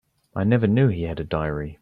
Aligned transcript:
I 0.35 0.43
never 0.45 0.65
knew 0.65 0.87
he 0.87 1.03
had 1.03 1.19
a 1.19 1.23
diary. 1.23 1.77